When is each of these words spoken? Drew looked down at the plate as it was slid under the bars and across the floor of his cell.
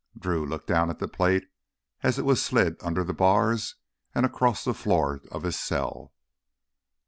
Drew 0.17 0.43
looked 0.43 0.65
down 0.65 0.89
at 0.89 0.97
the 0.97 1.07
plate 1.07 1.43
as 2.01 2.17
it 2.17 2.25
was 2.25 2.41
slid 2.41 2.75
under 2.81 3.03
the 3.03 3.13
bars 3.13 3.75
and 4.15 4.25
across 4.25 4.63
the 4.63 4.73
floor 4.73 5.21
of 5.29 5.43
his 5.43 5.59
cell. 5.59 6.11